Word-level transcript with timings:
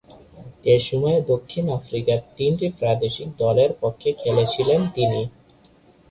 এ 0.65 0.77
সময়ে 0.87 1.19
দক্ষিণ 1.31 1.65
আফ্রিকার 1.77 2.19
তিনটি 2.37 2.67
প্রাদেশিক 2.79 3.27
দলের 3.41 3.71
পক্ষে 3.81 4.09
খেলেছিলেন 4.21 4.79
তিনি। 4.95 5.21